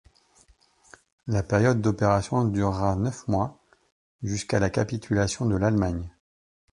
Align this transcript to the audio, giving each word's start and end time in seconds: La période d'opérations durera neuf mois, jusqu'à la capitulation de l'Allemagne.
La 1.27 1.43
période 1.43 1.79
d'opérations 1.79 2.43
durera 2.45 2.95
neuf 2.95 3.27
mois, 3.27 3.61
jusqu'à 4.23 4.57
la 4.57 4.71
capitulation 4.71 5.45
de 5.45 5.55
l'Allemagne. 5.55 6.09